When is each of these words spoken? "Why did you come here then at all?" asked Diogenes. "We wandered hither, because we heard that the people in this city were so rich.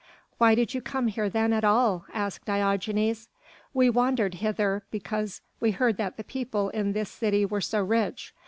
"Why 0.39 0.55
did 0.55 0.73
you 0.73 0.81
come 0.81 1.09
here 1.09 1.29
then 1.29 1.53
at 1.53 1.63
all?" 1.63 2.05
asked 2.11 2.45
Diogenes. 2.45 3.29
"We 3.71 3.87
wandered 3.91 4.33
hither, 4.33 4.81
because 4.89 5.41
we 5.59 5.69
heard 5.69 5.97
that 5.97 6.17
the 6.17 6.23
people 6.23 6.69
in 6.69 6.93
this 6.93 7.11
city 7.11 7.45
were 7.45 7.61
so 7.61 7.83
rich. 7.83 8.33